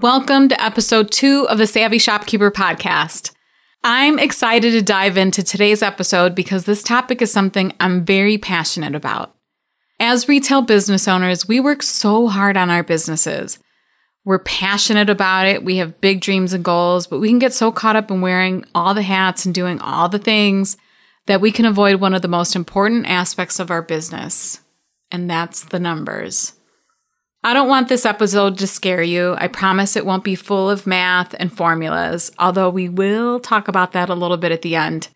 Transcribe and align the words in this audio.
Welcome 0.00 0.48
to 0.48 0.64
episode 0.64 1.10
two 1.10 1.46
of 1.50 1.58
the 1.58 1.66
Savvy 1.66 1.98
Shopkeeper 1.98 2.50
podcast. 2.50 3.32
I'm 3.84 4.18
excited 4.18 4.70
to 4.70 4.80
dive 4.80 5.18
into 5.18 5.42
today's 5.42 5.82
episode 5.82 6.34
because 6.34 6.64
this 6.64 6.82
topic 6.82 7.20
is 7.20 7.30
something 7.30 7.74
I'm 7.78 8.06
very 8.06 8.38
passionate 8.38 8.94
about. 8.94 9.34
As 9.98 10.26
retail 10.26 10.62
business 10.62 11.06
owners, 11.06 11.46
we 11.46 11.60
work 11.60 11.82
so 11.82 12.28
hard 12.28 12.56
on 12.56 12.70
our 12.70 12.82
businesses. 12.82 13.58
We're 14.24 14.38
passionate 14.38 15.10
about 15.10 15.46
it. 15.46 15.64
We 15.64 15.76
have 15.76 16.00
big 16.00 16.22
dreams 16.22 16.54
and 16.54 16.64
goals, 16.64 17.06
but 17.06 17.20
we 17.20 17.28
can 17.28 17.38
get 17.38 17.52
so 17.52 17.70
caught 17.70 17.96
up 17.96 18.10
in 18.10 18.22
wearing 18.22 18.64
all 18.74 18.94
the 18.94 19.02
hats 19.02 19.44
and 19.44 19.54
doing 19.54 19.80
all 19.80 20.08
the 20.08 20.18
things 20.18 20.78
that 21.26 21.42
we 21.42 21.52
can 21.52 21.66
avoid 21.66 21.96
one 21.96 22.14
of 22.14 22.22
the 22.22 22.26
most 22.26 22.56
important 22.56 23.04
aspects 23.04 23.60
of 23.60 23.70
our 23.70 23.82
business, 23.82 24.62
and 25.12 25.28
that's 25.28 25.62
the 25.62 25.78
numbers. 25.78 26.54
I 27.42 27.54
don't 27.54 27.68
want 27.68 27.88
this 27.88 28.04
episode 28.04 28.58
to 28.58 28.66
scare 28.66 29.02
you. 29.02 29.34
I 29.38 29.48
promise 29.48 29.96
it 29.96 30.04
won't 30.04 30.24
be 30.24 30.34
full 30.34 30.68
of 30.68 30.86
math 30.86 31.34
and 31.38 31.50
formulas, 31.50 32.30
although 32.38 32.68
we 32.68 32.90
will 32.90 33.40
talk 33.40 33.66
about 33.66 33.92
that 33.92 34.10
a 34.10 34.14
little 34.14 34.36
bit 34.36 34.52
at 34.52 34.60
the 34.60 34.76
end. 34.76 35.08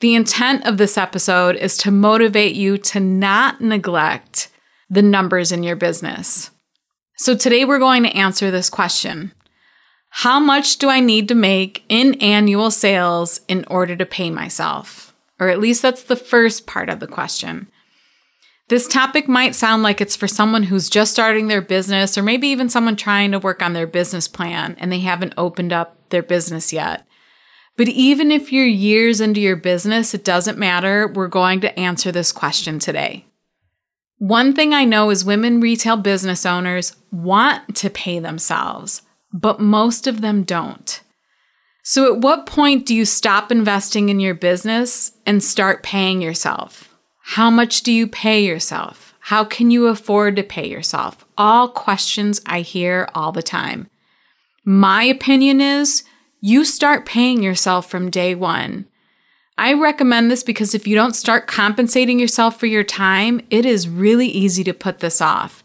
The 0.00 0.16
intent 0.16 0.66
of 0.66 0.76
this 0.76 0.98
episode 0.98 1.54
is 1.54 1.76
to 1.78 1.92
motivate 1.92 2.56
you 2.56 2.78
to 2.78 2.98
not 2.98 3.60
neglect 3.60 4.48
the 4.90 5.02
numbers 5.02 5.52
in 5.52 5.62
your 5.62 5.76
business. 5.76 6.50
So 7.16 7.36
today 7.36 7.64
we're 7.64 7.78
going 7.78 8.02
to 8.02 8.16
answer 8.16 8.50
this 8.50 8.68
question 8.68 9.32
How 10.08 10.40
much 10.40 10.78
do 10.78 10.88
I 10.88 10.98
need 10.98 11.28
to 11.28 11.36
make 11.36 11.84
in 11.88 12.14
annual 12.14 12.72
sales 12.72 13.40
in 13.46 13.64
order 13.68 13.94
to 13.94 14.04
pay 14.04 14.30
myself? 14.30 15.14
Or 15.38 15.48
at 15.48 15.60
least 15.60 15.82
that's 15.82 16.02
the 16.02 16.16
first 16.16 16.66
part 16.66 16.88
of 16.88 16.98
the 16.98 17.06
question. 17.06 17.68
This 18.72 18.88
topic 18.88 19.28
might 19.28 19.54
sound 19.54 19.82
like 19.82 20.00
it's 20.00 20.16
for 20.16 20.26
someone 20.26 20.62
who's 20.62 20.88
just 20.88 21.12
starting 21.12 21.48
their 21.48 21.60
business 21.60 22.16
or 22.16 22.22
maybe 22.22 22.48
even 22.48 22.70
someone 22.70 22.96
trying 22.96 23.30
to 23.32 23.38
work 23.38 23.60
on 23.60 23.74
their 23.74 23.86
business 23.86 24.26
plan 24.26 24.76
and 24.78 24.90
they 24.90 25.00
haven't 25.00 25.34
opened 25.36 25.74
up 25.74 26.08
their 26.08 26.22
business 26.22 26.72
yet. 26.72 27.06
But 27.76 27.88
even 27.88 28.32
if 28.32 28.50
you're 28.50 28.64
years 28.64 29.20
into 29.20 29.42
your 29.42 29.56
business, 29.56 30.14
it 30.14 30.24
doesn't 30.24 30.56
matter. 30.56 31.06
We're 31.06 31.28
going 31.28 31.60
to 31.60 31.78
answer 31.78 32.10
this 32.10 32.32
question 32.32 32.78
today. 32.78 33.26
One 34.16 34.54
thing 34.54 34.72
I 34.72 34.86
know 34.86 35.10
is 35.10 35.22
women 35.22 35.60
retail 35.60 35.98
business 35.98 36.46
owners 36.46 36.96
want 37.10 37.76
to 37.76 37.90
pay 37.90 38.20
themselves, 38.20 39.02
but 39.34 39.60
most 39.60 40.06
of 40.06 40.22
them 40.22 40.44
don't. 40.44 41.02
So, 41.82 42.10
at 42.10 42.22
what 42.22 42.46
point 42.46 42.86
do 42.86 42.94
you 42.94 43.04
stop 43.04 43.52
investing 43.52 44.08
in 44.08 44.18
your 44.18 44.34
business 44.34 45.12
and 45.26 45.44
start 45.44 45.82
paying 45.82 46.22
yourself? 46.22 46.91
How 47.24 47.50
much 47.50 47.82
do 47.82 47.92
you 47.92 48.06
pay 48.06 48.44
yourself? 48.44 49.14
How 49.20 49.44
can 49.44 49.70
you 49.70 49.86
afford 49.86 50.36
to 50.36 50.42
pay 50.42 50.68
yourself? 50.68 51.24
All 51.38 51.68
questions 51.68 52.40
I 52.46 52.60
hear 52.60 53.08
all 53.14 53.32
the 53.32 53.42
time. 53.42 53.88
My 54.64 55.04
opinion 55.04 55.60
is 55.60 56.02
you 56.40 56.64
start 56.64 57.06
paying 57.06 57.42
yourself 57.42 57.88
from 57.88 58.10
day 58.10 58.34
one. 58.34 58.86
I 59.56 59.74
recommend 59.74 60.30
this 60.30 60.42
because 60.42 60.74
if 60.74 60.86
you 60.86 60.96
don't 60.96 61.14
start 61.14 61.46
compensating 61.46 62.18
yourself 62.18 62.58
for 62.58 62.66
your 62.66 62.82
time, 62.82 63.40
it 63.50 63.64
is 63.64 63.88
really 63.88 64.26
easy 64.26 64.64
to 64.64 64.74
put 64.74 64.98
this 64.98 65.20
off, 65.20 65.62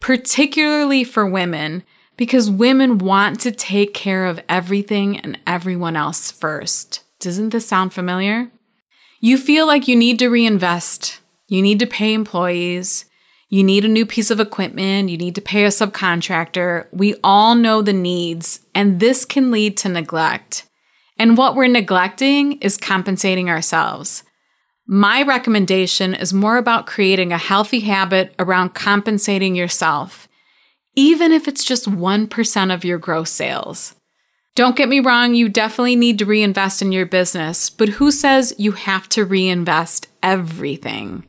particularly 0.00 1.02
for 1.02 1.26
women, 1.26 1.82
because 2.16 2.50
women 2.50 2.98
want 2.98 3.40
to 3.40 3.50
take 3.50 3.94
care 3.94 4.26
of 4.26 4.40
everything 4.48 5.18
and 5.18 5.40
everyone 5.46 5.96
else 5.96 6.30
first. 6.30 7.02
Doesn't 7.18 7.48
this 7.48 7.66
sound 7.66 7.92
familiar? 7.92 8.50
You 9.24 9.38
feel 9.38 9.68
like 9.68 9.86
you 9.86 9.94
need 9.94 10.18
to 10.18 10.26
reinvest, 10.26 11.20
you 11.46 11.62
need 11.62 11.78
to 11.78 11.86
pay 11.86 12.12
employees, 12.12 13.04
you 13.48 13.62
need 13.62 13.84
a 13.84 13.88
new 13.88 14.04
piece 14.04 14.32
of 14.32 14.40
equipment, 14.40 15.10
you 15.10 15.16
need 15.16 15.36
to 15.36 15.40
pay 15.40 15.64
a 15.64 15.68
subcontractor. 15.68 16.88
We 16.90 17.14
all 17.22 17.54
know 17.54 17.82
the 17.82 17.92
needs, 17.92 18.66
and 18.74 18.98
this 18.98 19.24
can 19.24 19.52
lead 19.52 19.76
to 19.76 19.88
neglect. 19.88 20.66
And 21.20 21.38
what 21.38 21.54
we're 21.54 21.68
neglecting 21.68 22.54
is 22.62 22.76
compensating 22.76 23.48
ourselves. 23.48 24.24
My 24.88 25.22
recommendation 25.22 26.14
is 26.14 26.34
more 26.34 26.56
about 26.56 26.88
creating 26.88 27.30
a 27.30 27.38
healthy 27.38 27.78
habit 27.78 28.34
around 28.40 28.74
compensating 28.74 29.54
yourself, 29.54 30.26
even 30.96 31.30
if 31.30 31.46
it's 31.46 31.62
just 31.62 31.88
1% 31.88 32.74
of 32.74 32.84
your 32.84 32.98
gross 32.98 33.30
sales. 33.30 33.94
Don't 34.54 34.76
get 34.76 34.90
me 34.90 35.00
wrong, 35.00 35.34
you 35.34 35.48
definitely 35.48 35.96
need 35.96 36.18
to 36.18 36.26
reinvest 36.26 36.82
in 36.82 36.92
your 36.92 37.06
business, 37.06 37.70
but 37.70 37.88
who 37.88 38.10
says 38.10 38.54
you 38.58 38.72
have 38.72 39.08
to 39.10 39.24
reinvest 39.24 40.08
everything? 40.22 41.24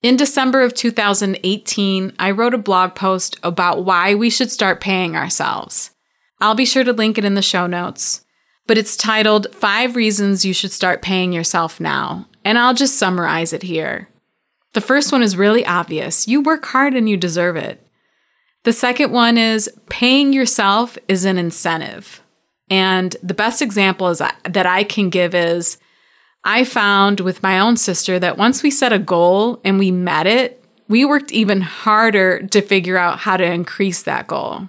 In 0.00 0.16
December 0.16 0.62
of 0.62 0.72
2018, 0.72 2.14
I 2.18 2.30
wrote 2.30 2.54
a 2.54 2.58
blog 2.58 2.94
post 2.94 3.38
about 3.42 3.84
why 3.84 4.14
we 4.14 4.30
should 4.30 4.50
start 4.50 4.80
paying 4.80 5.14
ourselves. 5.14 5.90
I'll 6.40 6.54
be 6.54 6.64
sure 6.64 6.82
to 6.82 6.94
link 6.94 7.18
it 7.18 7.26
in 7.26 7.34
the 7.34 7.42
show 7.42 7.66
notes, 7.66 8.24
but 8.66 8.78
it's 8.78 8.96
titled 8.96 9.54
Five 9.54 9.94
Reasons 9.94 10.46
You 10.46 10.54
Should 10.54 10.72
Start 10.72 11.02
Paying 11.02 11.34
Yourself 11.34 11.78
Now, 11.78 12.26
and 12.42 12.58
I'll 12.58 12.74
just 12.74 12.98
summarize 12.98 13.52
it 13.52 13.64
here. 13.64 14.08
The 14.72 14.80
first 14.80 15.12
one 15.12 15.22
is 15.22 15.36
really 15.36 15.66
obvious 15.66 16.26
you 16.26 16.40
work 16.40 16.64
hard 16.64 16.94
and 16.94 17.06
you 17.06 17.18
deserve 17.18 17.56
it. 17.56 17.86
The 18.64 18.72
second 18.72 19.12
one 19.12 19.36
is 19.36 19.70
paying 19.90 20.32
yourself 20.32 20.96
is 21.06 21.26
an 21.26 21.36
incentive. 21.36 22.21
And 22.72 23.14
the 23.22 23.34
best 23.34 23.60
example 23.60 24.08
is 24.08 24.22
that 24.44 24.66
I 24.66 24.82
can 24.82 25.10
give 25.10 25.34
is 25.34 25.76
I 26.42 26.64
found 26.64 27.20
with 27.20 27.42
my 27.42 27.60
own 27.60 27.76
sister 27.76 28.18
that 28.18 28.38
once 28.38 28.62
we 28.62 28.70
set 28.70 28.94
a 28.94 28.98
goal 28.98 29.60
and 29.62 29.78
we 29.78 29.90
met 29.90 30.26
it, 30.26 30.64
we 30.88 31.04
worked 31.04 31.32
even 31.32 31.60
harder 31.60 32.46
to 32.46 32.62
figure 32.62 32.96
out 32.96 33.18
how 33.18 33.36
to 33.36 33.44
increase 33.44 34.04
that 34.04 34.26
goal. 34.26 34.68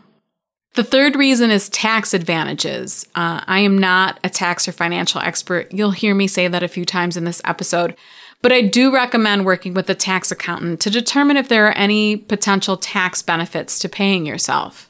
The 0.73 0.83
third 0.83 1.15
reason 1.15 1.49
is 1.49 1.69
tax 1.69 2.13
advantages. 2.13 3.07
Uh, 3.15 3.39
I 3.47 3.59
am 3.59 3.77
not 3.77 4.19
a 4.21 4.29
tax 4.29 4.67
or 4.67 4.73
financial 4.73 5.21
expert. 5.21 5.71
You'll 5.71 5.91
hear 5.91 6.13
me 6.13 6.27
say 6.27 6.49
that 6.49 6.61
a 6.61 6.67
few 6.67 6.83
times 6.83 7.15
in 7.15 7.23
this 7.23 7.41
episode, 7.45 7.95
but 8.41 8.51
I 8.51 8.63
do 8.63 8.93
recommend 8.93 9.45
working 9.45 9.73
with 9.73 9.89
a 9.89 9.95
tax 9.95 10.29
accountant 10.29 10.81
to 10.81 10.89
determine 10.89 11.37
if 11.37 11.47
there 11.47 11.67
are 11.67 11.77
any 11.77 12.17
potential 12.17 12.75
tax 12.75 13.21
benefits 13.21 13.79
to 13.79 13.87
paying 13.87 14.25
yourself. 14.25 14.89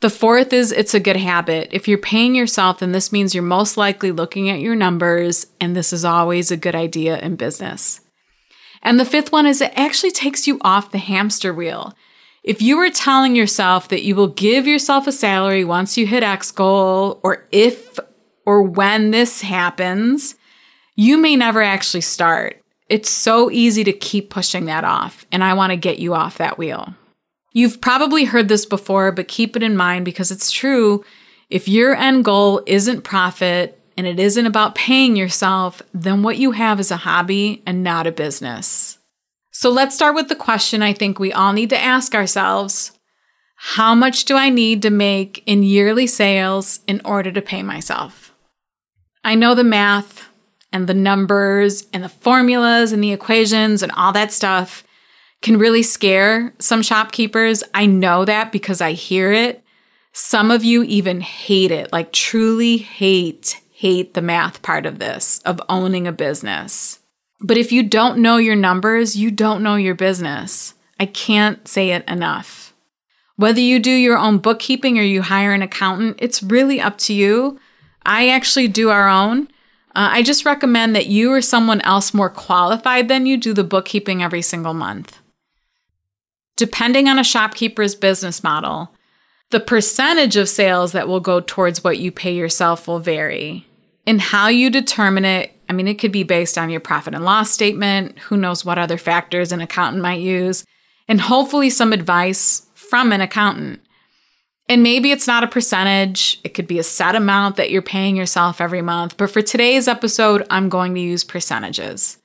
The 0.00 0.10
fourth 0.10 0.52
is 0.52 0.72
it's 0.72 0.92
a 0.92 1.00
good 1.00 1.16
habit. 1.16 1.68
If 1.72 1.88
you're 1.88 1.96
paying 1.96 2.34
yourself, 2.34 2.80
then 2.80 2.92
this 2.92 3.12
means 3.12 3.34
you're 3.34 3.42
most 3.42 3.78
likely 3.78 4.12
looking 4.12 4.50
at 4.50 4.60
your 4.60 4.74
numbers, 4.74 5.46
and 5.58 5.74
this 5.74 5.92
is 5.92 6.04
always 6.04 6.50
a 6.50 6.56
good 6.56 6.74
idea 6.74 7.18
in 7.18 7.36
business. 7.36 8.00
And 8.82 9.00
the 9.00 9.06
fifth 9.06 9.32
one 9.32 9.46
is 9.46 9.60
it 9.60 9.72
actually 9.74 10.10
takes 10.10 10.46
you 10.46 10.58
off 10.60 10.90
the 10.90 10.98
hamster 10.98 11.52
wheel. 11.54 11.94
If 12.44 12.60
you 12.60 12.78
are 12.78 12.90
telling 12.90 13.34
yourself 13.34 13.88
that 13.88 14.04
you 14.04 14.14
will 14.14 14.28
give 14.28 14.66
yourself 14.66 15.06
a 15.06 15.12
salary 15.12 15.64
once 15.64 15.96
you 15.96 16.06
hit 16.06 16.22
X 16.22 16.50
goal, 16.50 17.18
or 17.24 17.46
if 17.50 17.98
or 18.44 18.62
when 18.62 19.10
this 19.10 19.40
happens, 19.40 20.36
you 20.94 21.16
may 21.16 21.36
never 21.36 21.62
actually 21.62 22.02
start. 22.02 22.62
It's 22.88 23.10
so 23.10 23.50
easy 23.50 23.82
to 23.82 23.92
keep 23.92 24.30
pushing 24.30 24.66
that 24.66 24.84
off, 24.84 25.26
and 25.32 25.42
I 25.42 25.54
want 25.54 25.70
to 25.70 25.76
get 25.76 25.98
you 25.98 26.14
off 26.14 26.38
that 26.38 26.58
wheel. 26.58 26.94
You've 27.56 27.80
probably 27.80 28.24
heard 28.24 28.48
this 28.48 28.66
before, 28.66 29.10
but 29.12 29.28
keep 29.28 29.56
it 29.56 29.62
in 29.62 29.78
mind 29.78 30.04
because 30.04 30.30
it's 30.30 30.52
true. 30.52 31.02
If 31.48 31.68
your 31.68 31.94
end 31.94 32.22
goal 32.22 32.62
isn't 32.66 33.00
profit 33.00 33.80
and 33.96 34.06
it 34.06 34.20
isn't 34.20 34.44
about 34.44 34.74
paying 34.74 35.16
yourself, 35.16 35.80
then 35.94 36.22
what 36.22 36.36
you 36.36 36.50
have 36.50 36.80
is 36.80 36.90
a 36.90 36.98
hobby 36.98 37.62
and 37.64 37.82
not 37.82 38.06
a 38.06 38.12
business. 38.12 38.98
So 39.52 39.70
let's 39.70 39.94
start 39.94 40.14
with 40.14 40.28
the 40.28 40.36
question 40.36 40.82
I 40.82 40.92
think 40.92 41.18
we 41.18 41.32
all 41.32 41.54
need 41.54 41.70
to 41.70 41.82
ask 41.82 42.14
ourselves 42.14 42.92
How 43.54 43.94
much 43.94 44.26
do 44.26 44.36
I 44.36 44.50
need 44.50 44.82
to 44.82 44.90
make 44.90 45.42
in 45.46 45.62
yearly 45.62 46.06
sales 46.06 46.80
in 46.86 47.00
order 47.06 47.32
to 47.32 47.40
pay 47.40 47.62
myself? 47.62 48.34
I 49.24 49.34
know 49.34 49.54
the 49.54 49.64
math 49.64 50.28
and 50.74 50.86
the 50.86 50.92
numbers 50.92 51.86
and 51.94 52.04
the 52.04 52.10
formulas 52.10 52.92
and 52.92 53.02
the 53.02 53.12
equations 53.12 53.82
and 53.82 53.90
all 53.92 54.12
that 54.12 54.30
stuff 54.30 54.82
can 55.42 55.58
really 55.58 55.82
scare 55.82 56.54
some 56.58 56.82
shopkeepers. 56.82 57.62
I 57.74 57.86
know 57.86 58.24
that 58.24 58.52
because 58.52 58.80
I 58.80 58.92
hear 58.92 59.32
it. 59.32 59.62
Some 60.12 60.50
of 60.50 60.64
you 60.64 60.82
even 60.84 61.20
hate 61.20 61.70
it, 61.70 61.92
like 61.92 62.10
truly 62.12 62.78
hate, 62.78 63.60
hate 63.70 64.14
the 64.14 64.22
math 64.22 64.62
part 64.62 64.86
of 64.86 64.98
this, 64.98 65.40
of 65.44 65.60
owning 65.68 66.06
a 66.06 66.12
business. 66.12 67.00
But 67.40 67.58
if 67.58 67.70
you 67.70 67.82
don't 67.82 68.18
know 68.18 68.38
your 68.38 68.56
numbers, 68.56 69.14
you 69.14 69.30
don't 69.30 69.62
know 69.62 69.76
your 69.76 69.94
business. 69.94 70.74
I 70.98 71.06
can't 71.06 71.68
say 71.68 71.90
it 71.90 72.08
enough. 72.08 72.72
Whether 73.36 73.60
you 73.60 73.78
do 73.78 73.90
your 73.90 74.16
own 74.16 74.38
bookkeeping 74.38 74.98
or 74.98 75.02
you 75.02 75.20
hire 75.20 75.52
an 75.52 75.60
accountant, 75.60 76.16
it's 76.18 76.42
really 76.42 76.80
up 76.80 76.96
to 76.98 77.12
you. 77.12 77.60
I 78.06 78.28
actually 78.28 78.68
do 78.68 78.88
our 78.88 79.08
own. 79.08 79.48
Uh, 79.94 80.08
I 80.12 80.22
just 80.22 80.46
recommend 80.46 80.96
that 80.96 81.06
you 81.06 81.30
or 81.32 81.42
someone 81.42 81.82
else 81.82 82.14
more 82.14 82.30
qualified 82.30 83.08
than 83.08 83.26
you 83.26 83.36
do 83.36 83.52
the 83.52 83.64
bookkeeping 83.64 84.22
every 84.22 84.42
single 84.42 84.74
month. 84.74 85.20
Depending 86.56 87.08
on 87.08 87.18
a 87.18 87.24
shopkeeper's 87.24 87.94
business 87.94 88.42
model, 88.42 88.90
the 89.50 89.60
percentage 89.60 90.36
of 90.36 90.48
sales 90.48 90.92
that 90.92 91.06
will 91.06 91.20
go 91.20 91.40
towards 91.40 91.84
what 91.84 91.98
you 91.98 92.10
pay 92.10 92.34
yourself 92.34 92.88
will 92.88 92.98
vary. 92.98 93.66
And 94.06 94.20
how 94.20 94.48
you 94.48 94.70
determine 94.70 95.24
it, 95.24 95.52
I 95.68 95.72
mean, 95.72 95.88
it 95.88 95.98
could 95.98 96.12
be 96.12 96.22
based 96.22 96.56
on 96.56 96.70
your 96.70 96.80
profit 96.80 97.14
and 97.14 97.24
loss 97.24 97.50
statement, 97.50 98.18
who 98.18 98.36
knows 98.36 98.64
what 98.64 98.78
other 98.78 98.98
factors 98.98 99.52
an 99.52 99.60
accountant 99.60 100.02
might 100.02 100.20
use, 100.20 100.64
and 101.08 101.20
hopefully 101.20 101.70
some 101.70 101.92
advice 101.92 102.66
from 102.74 103.12
an 103.12 103.20
accountant. 103.20 103.80
And 104.68 104.82
maybe 104.82 105.12
it's 105.12 105.26
not 105.26 105.44
a 105.44 105.48
percentage, 105.48 106.40
it 106.42 106.54
could 106.54 106.66
be 106.66 106.78
a 106.78 106.84
set 106.84 107.14
amount 107.14 107.56
that 107.56 107.70
you're 107.70 107.82
paying 107.82 108.16
yourself 108.16 108.60
every 108.60 108.82
month. 108.82 109.16
But 109.16 109.30
for 109.30 109.42
today's 109.42 109.86
episode, 109.86 110.44
I'm 110.50 110.68
going 110.68 110.94
to 110.94 111.00
use 111.00 111.22
percentages. 111.22 112.18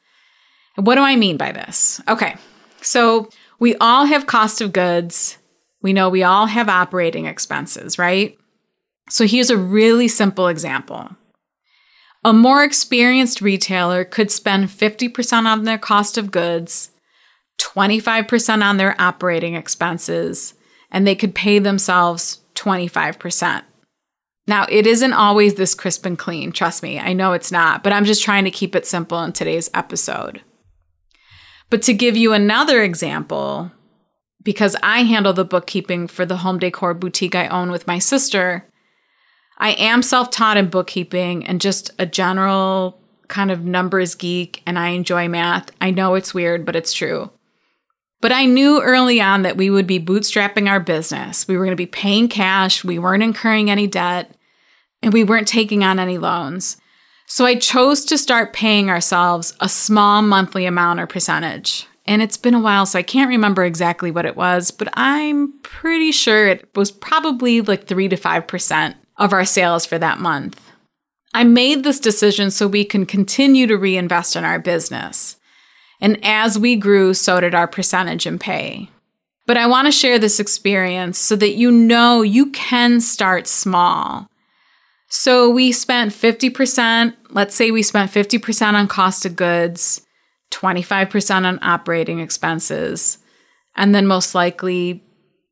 What 0.76 0.96
do 0.96 1.02
I 1.02 1.16
mean 1.16 1.38
by 1.38 1.52
this? 1.52 2.02
Okay, 2.08 2.36
so 2.82 3.30
we 3.62 3.76
all 3.76 4.06
have 4.06 4.26
cost 4.26 4.60
of 4.60 4.74
goods. 4.74 5.38
We 5.84 5.94
know 5.94 6.10
we 6.10 6.24
all 6.24 6.48
have 6.48 6.68
operating 6.68 7.28
expenses, 7.28 8.00
right? 8.00 8.36
So 9.08 9.28
here's 9.28 9.52
a 9.52 9.58
really 9.58 10.08
simple 10.08 10.48
example. 10.48 11.10
A 12.26 12.34
more 12.34 12.64
experienced 12.64 13.40
retailer 13.40 14.04
could 14.04 14.32
spend 14.32 14.70
50% 14.70 15.46
on 15.46 15.64
their 15.64 15.78
cost 15.78 16.18
of 16.18 16.32
goods, 16.32 16.90
25% 17.60 18.64
on 18.64 18.78
their 18.78 19.00
operating 19.00 19.54
expenses, 19.54 20.56
and 20.92 21.06
they 21.06 21.16
could 21.16 21.36
pay 21.36 21.60
themselves 21.60 22.42
25%. 22.56 23.62
Now, 24.48 24.66
it 24.70 24.88
isn't 24.88 25.14
always 25.14 25.54
this 25.54 25.76
crisp 25.76 26.06
and 26.08 26.18
clean, 26.18 26.52
trust 26.52 26.82
me. 26.82 27.00
I 27.00 27.14
know 27.14 27.34
it's 27.34 27.52
not, 27.52 27.84
but 27.84 27.94
I'm 27.94 28.06
just 28.06 28.24
trying 28.24 28.46
to 28.46 28.52
keep 28.52 28.76
it 28.76 28.88
simple 28.88 29.22
in 29.22 29.34
today's 29.34 29.70
episode. 29.76 30.42
But 31.72 31.82
to 31.84 31.94
give 31.94 32.18
you 32.18 32.34
another 32.34 32.84
example, 32.84 33.72
because 34.44 34.76
I 34.84 35.04
handle 35.04 35.32
the 35.32 35.46
bookkeeping 35.46 36.08
for 36.08 36.26
the 36.26 36.38
home 36.38 36.60
decor 36.60 36.94
boutique 36.94 37.34
I 37.34 37.48
own 37.48 37.72
with 37.72 37.88
my 37.88 37.98
sister, 37.98 38.68
I 39.58 39.72
am 39.72 40.04
self 40.04 40.30
taught 40.32 40.58
in 40.58 40.70
bookkeeping 40.70 41.46
and 41.48 41.62
just 41.62 41.92
a 41.98 42.06
general 42.06 43.00
kind 43.30 43.52
of 43.52 43.64
numbers 43.64 44.16
geek, 44.16 44.62
and 44.66 44.78
I 44.78 44.90
enjoy 44.90 45.30
math. 45.30 45.72
I 45.80 45.92
know 45.92 46.16
it's 46.16 46.34
weird, 46.34 46.66
but 46.66 46.76
it's 46.76 46.92
true. 46.92 47.32
But 48.20 48.34
I 48.34 48.46
knew 48.46 48.82
early 48.82 49.22
on 49.22 49.44
that 49.44 49.56
we 49.56 49.70
would 49.70 49.88
be 49.88 50.00
bootstrapping 50.00 50.70
our 50.70 50.82
business. 50.82 51.48
We 51.48 51.56
were 51.56 51.64
going 51.64 51.72
to 51.72 51.82
be 51.82 51.86
paying 51.86 52.28
cash, 52.28 52.84
we 52.84 53.00
weren't 53.00 53.24
incurring 53.24 53.72
any 53.72 53.88
debt, 53.88 54.36
and 55.02 55.14
we 55.14 55.24
weren't 55.24 55.48
taking 55.48 55.86
on 55.86 56.00
any 56.00 56.18
loans. 56.18 56.81
So 57.34 57.46
I 57.46 57.56
chose 57.56 58.04
to 58.06 58.18
start 58.18 58.52
paying 58.52 58.90
ourselves 58.90 59.54
a 59.62 59.70
small 59.70 60.22
monthly 60.22 60.66
amount 60.66 61.00
or 61.00 61.08
percentage. 61.08 61.88
And 62.06 62.22
it's 62.22 62.36
been 62.36 62.54
a 62.54 62.60
while, 62.60 62.86
so 62.86 63.00
I 63.00 63.04
can't 63.04 63.30
remember 63.30 63.64
exactly 63.64 64.12
what 64.12 64.26
it 64.26 64.36
was, 64.36 64.70
but 64.70 64.90
I'm 64.96 65.54
pretty 65.64 66.12
sure 66.12 66.50
it 66.50 66.68
was 66.76 66.92
probably 66.92 67.62
like 67.62 67.88
3 67.88 68.10
to 68.10 68.18
5% 68.18 68.96
of 69.16 69.32
our 69.32 69.46
sales 69.46 69.86
for 69.86 69.98
that 69.98 70.20
month. 70.20 70.60
I 71.34 71.46
made 71.46 71.86
this 71.86 72.02
decision 72.02 72.52
so 72.52 72.68
we 72.68 72.84
can 72.84 73.06
continue 73.06 73.66
to 73.66 73.78
reinvest 73.78 74.36
in 74.36 74.44
our 74.44 74.60
business. 74.60 75.38
And 76.02 76.20
as 76.24 76.60
we 76.60 76.76
grew, 76.76 77.14
so 77.14 77.40
did 77.40 77.56
our 77.56 77.66
percentage 77.66 78.28
in 78.28 78.40
pay. 78.40 78.90
But 79.48 79.56
I 79.56 79.68
want 79.68 79.86
to 79.86 79.94
share 79.94 80.20
this 80.20 80.42
experience 80.42 81.18
so 81.18 81.38
that 81.38 81.54
you 81.54 81.72
know 81.72 82.24
you 82.24 82.52
can 82.52 83.00
start 83.00 83.48
small. 83.48 84.28
So 85.14 85.50
we 85.50 85.74
spent 85.74 86.14
50%, 86.14 87.14
let's 87.32 87.54
say 87.54 87.70
we 87.70 87.84
spent 87.84 88.12
50% 88.12 88.74
on 88.76 88.88
cost 88.88 89.26
of 89.26 89.36
goods, 89.36 90.02
25% 90.52 91.46
on 91.46 91.60
operating 91.62 92.22
expenses, 92.22 93.18
and 93.76 93.94
then 93.94 94.08
most 94.08 94.34
likely 94.34 95.04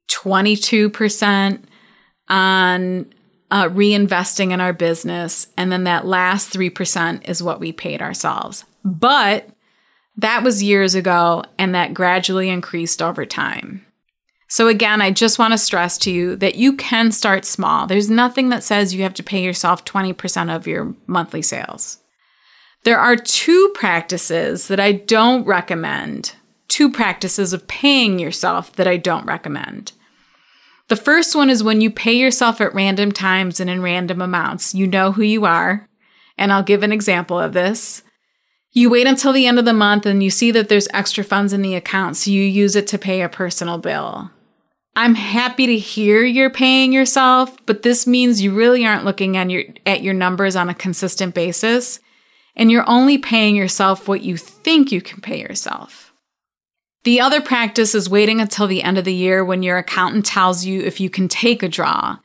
22% 0.08 1.62
on 2.30 3.14
uh, 3.52 3.68
reinvesting 3.68 4.52
in 4.52 4.62
our 4.62 4.72
business. 4.72 5.48
And 5.58 5.70
then 5.70 5.84
that 5.84 6.08
last 6.08 6.54
3% 6.54 7.28
is 7.28 7.44
what 7.44 7.60
we 7.60 7.74
paid 7.74 8.02
ourselves. 8.02 8.64
But 8.86 9.50
that 10.16 10.42
was 10.42 10.64
years 10.64 10.96
ago, 10.96 11.44
and 11.58 11.76
that 11.76 11.94
gradually 11.94 12.50
increased 12.50 13.02
over 13.02 13.26
time. 13.26 13.86
So, 14.52 14.68
again, 14.68 15.00
I 15.00 15.12
just 15.12 15.38
want 15.38 15.54
to 15.54 15.60
stress 15.60 15.98
to 16.00 16.12
you 16.12 16.36
that 16.38 16.56
you 16.56 16.76
can 16.76 17.12
start 17.12 17.46
small. 17.46 17.86
There's 17.86 18.10
nothing 18.10 18.50
that 18.50 18.64
says 18.64 18.96
you 18.96 19.04
have 19.04 19.14
to 19.14 19.24
pay 19.24 19.44
yourself 19.44 19.86
20% 19.86 20.54
of 20.54 20.66
your 20.66 20.96
monthly 21.06 21.44
sales. 21.44 22.00
There 22.84 23.00
are 23.00 23.16
two 23.16 23.72
practices 23.76 24.68
that 24.68 24.80
I 24.80 24.94
don't 24.94 25.46
recommend, 25.46 26.36
two 26.68 26.92
practices 26.92 27.54
of 27.54 27.68
paying 27.68 28.18
yourself 28.18 28.72
that 28.74 28.88
I 28.88 28.98
don't 28.98 29.26
recommend. 29.26 29.92
The 30.88 30.96
first 30.96 31.36
one 31.36 31.52
is 31.52 31.64
when 31.64 31.82
you 31.82 31.92
pay 31.92 32.14
yourself 32.14 32.60
at 32.60 32.74
random 32.74 33.12
times 33.12 33.60
and 33.60 33.70
in 33.70 33.84
random 33.84 34.20
amounts. 34.20 34.74
You 34.74 34.88
know 34.88 35.12
who 35.12 35.22
you 35.22 35.46
are. 35.46 35.88
And 36.40 36.52
I'll 36.52 36.64
give 36.64 36.82
an 36.82 36.92
example 36.92 37.40
of 37.40 37.54
this. 37.54 38.02
You 38.72 38.90
wait 38.90 39.06
until 39.06 39.34
the 39.34 39.46
end 39.46 39.60
of 39.60 39.66
the 39.66 39.74
month 39.74 40.08
and 40.08 40.24
you 40.24 40.32
see 40.32 40.50
that 40.52 40.70
there's 40.70 40.88
extra 40.92 41.24
funds 41.24 41.54
in 41.54 41.62
the 41.62 41.76
account, 41.76 42.18
so 42.18 42.32
you 42.32 42.42
use 42.42 42.76
it 42.76 42.88
to 42.88 42.98
pay 42.98 43.22
a 43.22 43.30
personal 43.30 43.78
bill. 43.78 44.32
I'm 44.96 45.16
happy 45.16 45.68
to 45.68 45.78
hear 45.78 46.24
you're 46.24 46.50
paying 46.50 46.92
yourself, 46.92 47.56
but 47.66 47.84
this 47.84 48.06
means 48.06 48.42
you 48.42 48.54
really 48.54 48.86
aren't 48.86 49.06
looking 49.06 49.38
at 49.38 49.50
your, 49.50 49.64
at 49.86 50.02
your 50.02 50.14
numbers 50.14 50.56
on 50.56 50.70
a 50.70 50.74
consistent 50.74 51.34
basis, 51.34 52.00
and 52.56 52.72
you're 52.72 52.90
only 52.90 53.18
paying 53.18 53.56
yourself 53.56 54.08
what 54.08 54.24
you 54.24 54.36
think 54.36 54.92
you 54.92 55.02
can 55.02 55.22
pay 55.22 55.40
yourself. 55.40 56.14
The 57.04 57.22
other 57.22 57.40
practice 57.40 57.96
is 57.96 58.10
waiting 58.10 58.42
until 58.42 58.68
the 58.68 58.84
end 58.84 58.98
of 58.98 59.06
the 59.06 59.14
year 59.14 59.46
when 59.46 59.64
your 59.64 59.78
accountant 59.78 60.26
tells 60.26 60.66
you 60.66 60.82
if 60.82 61.00
you 61.00 61.10
can 61.10 61.30
take 61.30 61.64
a 61.64 61.70
draw. 61.70 62.18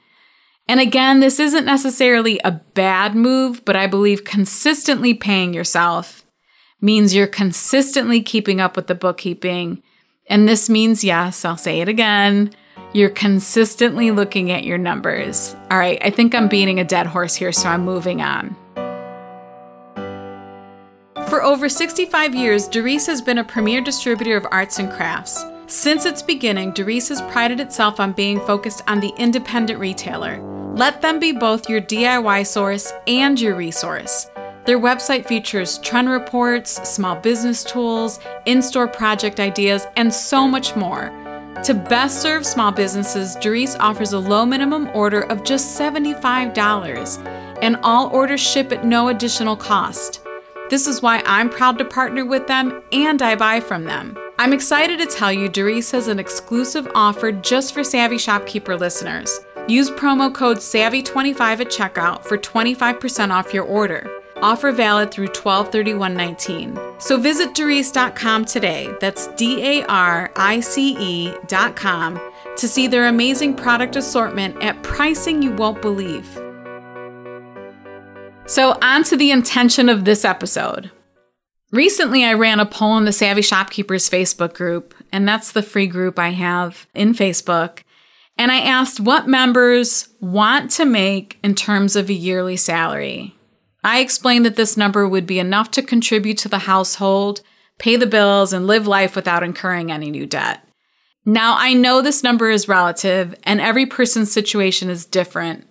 And 0.67 0.81
again, 0.81 1.21
this 1.21 1.39
isn't 1.39 1.65
necessarily 1.65 2.41
a 2.43 2.51
bad 2.51 3.15
move, 3.15 3.65
but 3.65 3.77
I 3.77 3.87
believe 3.87 4.25
consistently 4.25 5.15
paying 5.15 5.55
yourself 5.55 6.25
means 6.81 7.15
you're 7.15 7.27
consistently 7.29 8.21
keeping 8.21 8.61
up 8.61 8.75
with 8.75 8.89
the 8.89 8.95
bookkeeping. 8.97 9.83
And 10.27 10.49
this 10.49 10.71
means, 10.71 11.05
yes, 11.05 11.45
I'll 11.45 11.57
say 11.57 11.81
it 11.81 11.89
again, 11.89 12.55
you're 12.93 13.11
consistently 13.11 14.11
looking 14.11 14.51
at 14.51 14.65
your 14.65 14.79
numbers. 14.79 15.55
All 15.71 15.79
right, 15.79 15.99
I 16.03 16.11
think 16.11 16.35
I'm 16.35 16.49
beating 16.49 16.81
a 16.81 16.85
dead 16.85 17.07
horse 17.07 17.35
here, 17.35 17.53
so 17.53 17.69
I'm 17.69 17.85
moving 17.85 18.23
on. 18.23 18.57
For 21.29 21.43
over 21.43 21.69
65 21.69 22.35
years, 22.35 22.69
Darice 22.69 23.07
has 23.07 23.21
been 23.21 23.39
a 23.39 23.45
premier 23.45 23.81
distributor 23.81 24.37
of 24.37 24.47
arts 24.51 24.79
and 24.79 24.91
crafts. 24.91 25.45
Since 25.67 26.07
its 26.07 26.23
beginning, 26.23 26.73
Darice 26.73 27.09
has 27.09 27.23
prided 27.23 27.59
itself 27.59 27.99
on 27.99 28.13
being 28.13 28.39
focused 28.41 28.83
on 28.87 29.01
the 29.01 29.13
independent 29.19 29.81
retailer. 29.81 30.41
Let 30.75 31.01
them 31.03 31.19
be 31.19 31.33
both 31.33 31.69
your 31.69 31.81
DIY 31.81 32.47
source 32.47 32.93
and 33.07 33.41
your 33.41 33.57
resource. 33.57 34.27
Their 34.65 34.81
website 34.81 35.27
features 35.27 35.79
trend 35.79 36.09
reports, 36.09 36.89
small 36.89 37.17
business 37.17 37.63
tools, 37.63 38.19
in 38.47 38.63
store 38.63 38.89
project 38.89 39.39
ideas, 39.39 39.87
and 39.97 40.13
so 40.13 40.49
much 40.49 40.75
more. 40.75 41.13
To 41.65 41.75
best 41.75 42.23
serve 42.23 42.47
small 42.47 42.73
businesses, 42.73 43.37
Darice 43.37 43.77
offers 43.79 44.13
a 44.13 44.19
low 44.19 44.47
minimum 44.47 44.89
order 44.95 45.21
of 45.23 45.45
just 45.45 45.79
$75, 45.79 47.59
and 47.63 47.77
all 47.83 48.09
orders 48.09 48.41
ship 48.41 48.73
at 48.73 48.85
no 48.85 49.09
additional 49.09 49.57
cost. 49.57 50.23
This 50.71 50.87
is 50.87 51.03
why 51.03 51.23
I'm 51.27 51.51
proud 51.51 51.77
to 51.79 51.85
partner 51.85 52.25
with 52.25 52.47
them 52.47 52.83
and 52.91 53.21
I 53.21 53.37
buy 53.37 53.61
from 53.61 53.85
them. 53.85 54.17
I'm 54.39 54.53
excited 54.53 54.99
to 54.99 55.07
tell 55.07 55.33
you 55.33 55.49
Darice 55.49 55.93
has 55.93 56.09
an 56.09 56.19
exclusive 56.19 56.89
offer 56.95 57.33
just 57.33 57.75
for 57.75 57.85
Savvy 57.85 58.19
Shopkeeper 58.19 58.77
listeners. 58.77 59.41
Use 59.69 59.91
promo 59.91 60.35
code 60.35 60.59
SAVVY25 60.59 61.61
at 61.61 61.69
checkout 61.69 62.25
for 62.25 62.37
25% 62.37 63.31
off 63.31 63.55
your 63.55 63.65
order. 63.65 64.11
Offer 64.43 64.73
valid 64.73 65.11
through 65.11 65.29
123119. 65.29 66.79
So 66.99 67.19
visit 67.19 67.55
Darice.com 67.55 68.45
today. 68.45 68.93
That's 69.01 69.29
D 69.35 69.63
A 69.63 69.85
R 69.87 70.31
I 70.37 70.61
C 70.61 70.97
E.com 70.99 72.21
to 72.57 72.69
see 72.69 72.87
their 72.87 73.09
amazing 73.09 73.55
product 73.55 73.97
assortment 73.97 74.63
at 74.63 74.83
pricing 74.83 75.43
you 75.43 75.53
won't 75.53 75.83
believe. 75.83 76.27
So, 78.47 78.77
on 78.83 79.05
to 79.05 79.17
the 79.17 79.31
intention 79.31 79.89
of 79.89 80.05
this 80.05 80.25
episode. 80.25 80.91
Recently, 81.73 82.25
I 82.25 82.35
ran 82.35 82.61
a 82.61 82.67
poll 82.67 82.99
in 82.99 83.05
the 83.05 83.13
Savvy 83.13 83.41
Shopkeepers 83.43 84.09
Facebook 84.09 84.53
group, 84.53 84.95
and 85.11 85.27
that's 85.27 85.53
the 85.53 85.63
free 85.63 85.87
group 85.87 86.19
I 86.19 86.31
have 86.31 86.87
in 86.95 87.15
Facebook. 87.15 87.81
And 88.37 88.53
I 88.53 88.61
asked 88.61 89.01
what 89.01 89.27
members 89.27 90.09
want 90.21 90.71
to 90.73 90.85
make 90.85 91.39
in 91.43 91.55
terms 91.55 91.97
of 91.97 92.09
a 92.09 92.13
yearly 92.13 92.57
salary. 92.57 93.35
I 93.85 94.01
explained 94.01 94.47
that 94.47 94.57
this 94.57 94.77
number 94.77 95.07
would 95.07 95.27
be 95.27 95.39
enough 95.39 95.71
to 95.73 95.83
contribute 95.83 96.39
to 96.39 96.49
the 96.49 96.61
household, 96.61 97.43
pay 97.79 97.97
the 97.97 98.07
bills, 98.07 98.53
and 98.53 98.67
live 98.67 98.87
life 98.87 99.15
without 99.15 99.43
incurring 99.43 99.93
any 99.93 100.11
new 100.11 100.27
debt. 100.27 100.67
Now, 101.27 101.57
I 101.59 101.75
know 101.75 102.01
this 102.01 102.23
number 102.23 102.51
is 102.51 102.69
relative 102.69 103.35
and 103.45 103.61
every 103.61 103.87
person's 103.87 104.33
situation 104.33 104.91
is 104.91 105.05
different, 105.05 105.69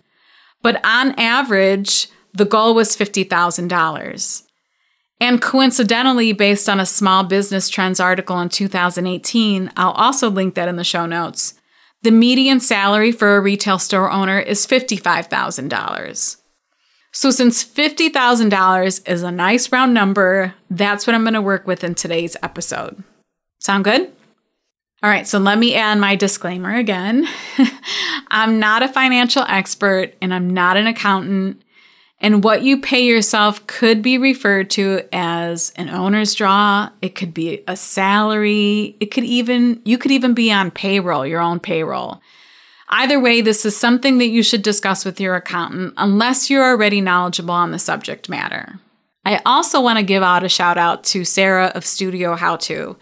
but 0.62 0.80
on 0.86 1.12
average, 1.20 2.08
The 2.36 2.46
goal 2.46 2.74
was 2.74 2.98
$50,000. 2.98 4.44
And 5.20 5.42
coincidentally, 5.42 6.34
based 6.34 6.68
on 6.68 6.80
a 6.80 6.86
small 6.86 7.24
business 7.24 7.70
trends 7.70 8.00
article 8.00 8.40
in 8.42 8.50
2018, 8.50 9.72
I'll 9.78 9.92
also 9.92 10.30
link 10.30 10.56
that 10.56 10.68
in 10.68 10.76
the 10.76 10.84
show 10.84 11.06
notes. 11.06 11.54
The 12.02 12.12
median 12.12 12.60
salary 12.60 13.12
for 13.12 13.38
a 13.38 13.42
retail 13.42 13.78
store 13.78 14.12
owner 14.12 14.40
is 14.40 14.66
$55,000. 14.66 16.38
So, 17.16 17.30
since 17.30 17.64
$50,000 17.64 19.08
is 19.08 19.22
a 19.22 19.32
nice 19.32 19.72
round 19.72 19.94
number, 19.94 20.56
that's 20.72 21.06
what 21.06 21.14
I'm 21.16 21.24
going 21.24 21.36
to 21.36 21.42
work 21.42 21.68
with 21.68 21.84
in 21.84 21.94
today's 21.94 22.36
episode. 22.42 23.04
Sound 23.60 23.84
good? 23.84 24.12
All 25.04 25.10
right, 25.10 25.28
so 25.28 25.38
let 25.38 25.60
me 25.60 25.76
add 25.76 26.00
my 26.00 26.16
disclaimer 26.16 26.74
again. 26.74 27.28
I'm 28.32 28.58
not 28.58 28.82
a 28.82 28.88
financial 28.88 29.44
expert 29.44 30.16
and 30.22 30.34
I'm 30.34 30.50
not 30.50 30.76
an 30.76 30.88
accountant. 30.88 31.62
And 32.20 32.44
what 32.44 32.64
you 32.64 32.80
pay 32.80 33.06
yourself 33.06 33.68
could 33.68 34.02
be 34.02 34.18
referred 34.18 34.70
to 34.72 35.02
as 35.12 35.72
an 35.76 35.90
owner's 35.90 36.34
draw. 36.34 36.90
It 37.02 37.16
could 37.16 37.34
be 37.34 37.64
a 37.68 37.76
salary. 37.76 38.96
It 39.00 39.08
could 39.08 39.26
even, 39.26 39.82
you 39.84 39.98
could 39.98 40.12
even 40.12 40.34
be 40.34 40.52
on 40.52 40.72
payroll, 40.72 41.28
your 41.28 41.42
own 41.42 41.60
payroll. 41.60 42.22
Either 42.96 43.20
way, 43.20 43.42
this 43.42 43.66
is 43.66 43.76
something 43.76 44.20
that 44.20 44.28
you 44.28 44.44
should 44.44 44.62
discuss 44.62 45.04
with 45.04 45.20
your 45.20 45.34
accountant 45.34 45.96
unless 45.98 46.48
you're 46.48 46.64
already 46.64 47.02
knowledgeable 47.02 47.54
on 47.54 47.72
the 47.72 47.80
subject 47.80 48.30
matter. 48.30 48.80
I 49.26 49.42
also 49.48 49.82
want 49.82 49.98
to 49.98 50.06
give 50.06 50.22
out 50.22 50.44
a 50.44 50.50
shout 50.50 50.78
out 50.78 51.04
to 51.06 51.26
Sarah 51.26 51.72
of 51.74 51.88
Studio 51.88 52.36
How 52.36 52.56
To, 52.58 52.96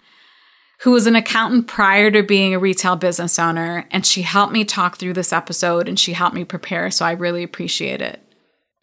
who 0.80 0.92
was 0.92 1.06
an 1.06 1.14
accountant 1.14 1.66
prior 1.66 2.10
to 2.10 2.22
being 2.22 2.54
a 2.54 2.58
retail 2.58 2.96
business 2.96 3.38
owner, 3.38 3.86
and 3.90 4.06
she 4.06 4.22
helped 4.22 4.54
me 4.54 4.64
talk 4.64 4.96
through 4.96 5.12
this 5.12 5.30
episode 5.30 5.86
and 5.88 6.00
she 6.00 6.14
helped 6.14 6.34
me 6.34 6.44
prepare, 6.44 6.90
so 6.90 7.04
I 7.04 7.12
really 7.12 7.42
appreciate 7.42 8.00
it. 8.00 8.18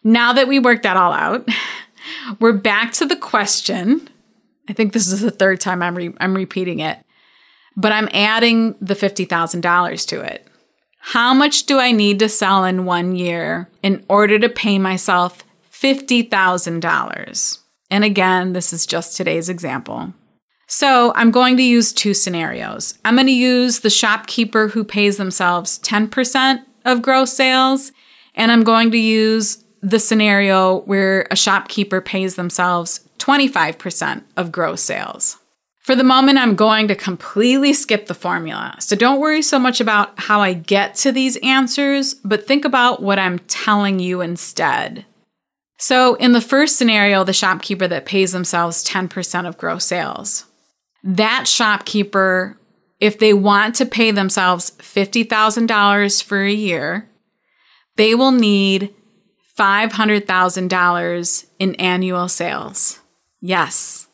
Now 0.04 0.32
that 0.34 0.46
we 0.46 0.60
worked 0.60 0.84
that 0.84 0.96
all 0.96 1.12
out, 1.12 1.48
we're 2.38 2.52
back 2.52 2.92
to 2.94 3.04
the 3.04 3.16
question. 3.16 4.08
I 4.68 4.74
think 4.74 4.92
this 4.92 5.08
is 5.08 5.22
the 5.22 5.32
third 5.32 5.60
time 5.60 5.82
I'm 5.82 5.96
re- 5.96 6.14
I'm 6.20 6.36
repeating 6.36 6.78
it, 6.78 6.98
but 7.76 7.90
I'm 7.90 8.08
adding 8.12 8.76
the 8.80 8.94
fifty 8.94 9.24
thousand 9.24 9.62
dollars 9.62 10.06
to 10.06 10.20
it. 10.20 10.46
How 11.10 11.34
much 11.34 11.64
do 11.64 11.80
I 11.80 11.90
need 11.90 12.20
to 12.20 12.28
sell 12.28 12.64
in 12.64 12.84
one 12.84 13.16
year 13.16 13.68
in 13.82 14.04
order 14.08 14.38
to 14.38 14.48
pay 14.48 14.78
myself 14.78 15.42
fifty 15.68 16.22
thousand 16.22 16.82
dollars? 16.82 17.58
And 17.90 18.04
again, 18.04 18.52
this 18.52 18.72
is 18.72 18.86
just 18.86 19.16
today's 19.16 19.48
example. 19.48 20.14
So 20.68 21.12
I'm 21.16 21.32
going 21.32 21.56
to 21.56 21.64
use 21.64 21.92
two 21.92 22.14
scenarios. 22.14 22.96
I'm 23.04 23.16
going 23.16 23.26
to 23.26 23.32
use 23.32 23.80
the 23.80 23.90
shopkeeper 23.90 24.68
who 24.68 24.84
pays 24.84 25.16
themselves 25.16 25.80
10% 25.80 26.62
of 26.84 27.02
gross 27.02 27.32
sales, 27.32 27.90
and 28.36 28.52
I'm 28.52 28.62
going 28.62 28.92
to 28.92 28.96
use 28.96 29.64
the 29.82 29.98
scenario 29.98 30.82
where 30.82 31.26
a 31.32 31.34
shopkeeper 31.34 32.00
pays 32.00 32.36
themselves 32.36 33.00
25% 33.18 34.22
of 34.36 34.52
gross 34.52 34.80
sales. 34.80 35.39
For 35.80 35.96
the 35.96 36.04
moment, 36.04 36.38
I'm 36.38 36.54
going 36.54 36.88
to 36.88 36.94
completely 36.94 37.72
skip 37.72 38.06
the 38.06 38.14
formula. 38.14 38.76
So 38.80 38.94
don't 38.94 39.20
worry 39.20 39.42
so 39.42 39.58
much 39.58 39.80
about 39.80 40.18
how 40.18 40.40
I 40.40 40.52
get 40.52 40.94
to 40.96 41.10
these 41.10 41.36
answers, 41.38 42.14
but 42.14 42.46
think 42.46 42.64
about 42.64 43.02
what 43.02 43.18
I'm 43.18 43.38
telling 43.40 43.98
you 43.98 44.20
instead. 44.20 45.06
So, 45.78 46.16
in 46.16 46.32
the 46.32 46.42
first 46.42 46.76
scenario, 46.76 47.24
the 47.24 47.32
shopkeeper 47.32 47.88
that 47.88 48.04
pays 48.04 48.32
themselves 48.32 48.84
10% 48.84 49.48
of 49.48 49.56
gross 49.56 49.86
sales, 49.86 50.44
that 51.02 51.48
shopkeeper, 51.48 52.58
if 53.00 53.18
they 53.18 53.32
want 53.32 53.76
to 53.76 53.86
pay 53.86 54.10
themselves 54.10 54.72
$50,000 54.72 56.22
for 56.22 56.42
a 56.42 56.52
year, 56.52 57.08
they 57.96 58.14
will 58.14 58.30
need 58.30 58.94
$500,000 59.58 61.46
in 61.58 61.74
annual 61.76 62.28
sales. 62.28 63.00
Yes, 63.40 64.06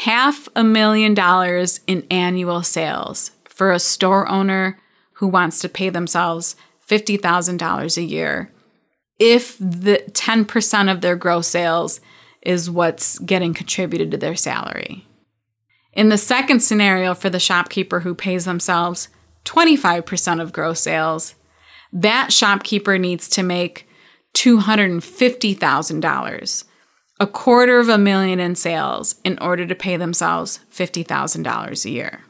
half 0.00 0.46
a 0.54 0.62
million 0.62 1.14
dollars 1.14 1.80
in 1.86 2.06
annual 2.10 2.62
sales 2.62 3.30
for 3.44 3.72
a 3.72 3.78
store 3.78 4.28
owner 4.28 4.78
who 5.14 5.26
wants 5.26 5.58
to 5.60 5.70
pay 5.70 5.88
themselves 5.88 6.54
$50,000 6.86 7.96
a 7.96 8.02
year 8.02 8.52
if 9.18 9.56
the 9.58 10.04
10% 10.12 10.92
of 10.92 11.00
their 11.00 11.16
gross 11.16 11.48
sales 11.48 12.02
is 12.42 12.68
what's 12.68 13.18
getting 13.20 13.54
contributed 13.54 14.10
to 14.10 14.18
their 14.18 14.36
salary. 14.36 15.06
In 15.94 16.10
the 16.10 16.18
second 16.18 16.60
scenario 16.60 17.14
for 17.14 17.30
the 17.30 17.40
shopkeeper 17.40 18.00
who 18.00 18.14
pays 18.14 18.44
themselves 18.44 19.08
25% 19.46 20.42
of 20.42 20.52
gross 20.52 20.80
sales, 20.80 21.36
that 21.90 22.34
shopkeeper 22.34 22.98
needs 22.98 23.30
to 23.30 23.42
make 23.42 23.88
$250,000, 24.34 26.64
a 27.18 27.26
quarter 27.26 27.78
of 27.78 27.88
a 27.88 27.98
million 27.98 28.40
in 28.40 28.54
sales 28.54 29.16
in 29.24 29.38
order 29.38 29.66
to 29.66 29.74
pay 29.74 29.96
themselves 29.96 30.60
$50,000 30.72 31.84
a 31.84 31.90
year. 31.90 32.20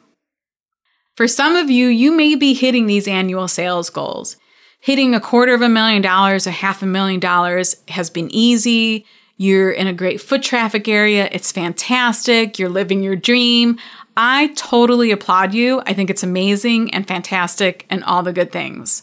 For 1.17 1.27
some 1.27 1.57
of 1.57 1.71
you, 1.71 1.89
you 1.89 2.13
may 2.13 2.35
be 2.35 2.55
hitting 2.55 2.87
these 2.87 3.09
annual 3.09 3.49
sales 3.49 3.91
goals. 3.91 4.37
Hitting 4.81 5.15
a 5.15 5.21
quarter 5.21 5.55
of 5.55 5.63
a 5.63 5.69
million 5.69 6.03
dollars, 6.03 6.47
a 6.47 6.51
half 6.51 6.83
a 6.83 6.87
million 6.87 7.19
dollars 7.19 7.77
has 7.89 8.11
been 8.11 8.31
easy. 8.31 9.07
You're 9.39 9.73
in 9.73 9.87
a 9.87 9.93
great 9.93 10.21
foot 10.21 10.43
traffic 10.43 10.87
area. 10.89 11.29
It's 11.33 11.51
fantastic. 11.51 12.59
You're 12.59 12.69
living 12.69 13.03
your 13.03 13.17
dream. 13.17 13.79
I 14.17 14.49
totally 14.57 15.11
applaud 15.11 15.55
you. 15.55 15.83
I 15.87 15.93
think 15.93 16.11
it's 16.11 16.23
amazing 16.23 16.95
and 16.95 17.09
fantastic 17.09 17.87
and 17.91 18.05
all 18.05 18.23
the 18.23 18.33
good 18.33 18.53
things. 18.53 19.03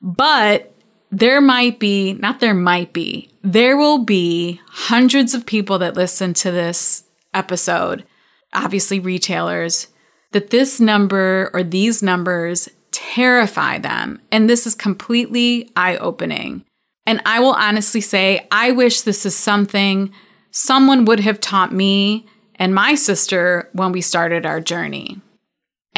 But 0.00 0.72
there 1.10 1.40
might 1.40 1.78
be, 1.78 2.14
not 2.14 2.40
there 2.40 2.54
might 2.54 2.92
be, 2.92 3.30
there 3.42 3.76
will 3.76 3.98
be 3.98 4.60
hundreds 4.68 5.34
of 5.34 5.46
people 5.46 5.78
that 5.78 5.96
listen 5.96 6.34
to 6.34 6.50
this 6.50 7.04
episode, 7.32 8.04
obviously 8.52 8.98
retailers, 8.98 9.88
that 10.32 10.50
this 10.50 10.80
number 10.80 11.50
or 11.54 11.62
these 11.62 12.02
numbers 12.02 12.68
terrify 12.90 13.78
them. 13.78 14.20
And 14.32 14.48
this 14.48 14.66
is 14.66 14.74
completely 14.74 15.70
eye 15.76 15.96
opening. 15.96 16.64
And 17.06 17.22
I 17.24 17.40
will 17.40 17.52
honestly 17.52 18.00
say, 18.00 18.46
I 18.50 18.72
wish 18.72 19.02
this 19.02 19.24
is 19.24 19.36
something 19.36 20.12
someone 20.50 21.04
would 21.04 21.20
have 21.20 21.40
taught 21.40 21.72
me 21.72 22.26
and 22.56 22.74
my 22.74 22.94
sister 22.94 23.68
when 23.72 23.92
we 23.92 24.00
started 24.00 24.44
our 24.44 24.60
journey. 24.60 25.20